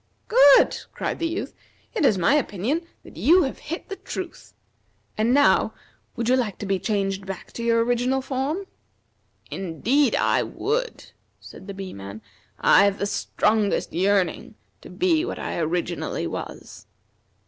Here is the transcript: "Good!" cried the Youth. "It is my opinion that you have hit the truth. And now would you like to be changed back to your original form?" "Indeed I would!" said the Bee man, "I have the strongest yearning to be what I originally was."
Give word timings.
"Good!" 0.27 0.77
cried 0.93 1.19
the 1.19 1.27
Youth. 1.27 1.53
"It 1.93 2.05
is 2.05 2.17
my 2.17 2.33
opinion 2.33 2.87
that 3.03 3.17
you 3.17 3.43
have 3.43 3.59
hit 3.59 3.87
the 3.87 3.97
truth. 3.97 4.55
And 5.15 5.31
now 5.31 5.75
would 6.15 6.27
you 6.27 6.35
like 6.35 6.57
to 6.57 6.65
be 6.65 6.79
changed 6.79 7.27
back 7.27 7.51
to 7.53 7.63
your 7.63 7.85
original 7.85 8.19
form?" 8.19 8.65
"Indeed 9.51 10.15
I 10.15 10.41
would!" 10.41 11.11
said 11.39 11.67
the 11.67 11.75
Bee 11.75 11.93
man, 11.93 12.23
"I 12.59 12.85
have 12.85 12.97
the 12.97 13.05
strongest 13.05 13.93
yearning 13.93 14.55
to 14.81 14.89
be 14.89 15.23
what 15.23 15.37
I 15.37 15.59
originally 15.59 16.25
was." 16.25 16.87